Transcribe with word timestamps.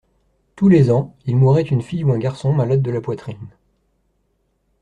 Tous 0.55 0.67
les 0.67 0.89
ans, 0.89 1.15
il 1.27 1.35
mourait 1.37 1.61
une 1.61 1.83
fille 1.83 2.03
ou 2.03 2.11
un 2.11 2.17
garçon 2.17 2.53
malade 2.53 2.81
de 2.81 2.89
la 2.89 3.01
poitrine. 3.01 3.51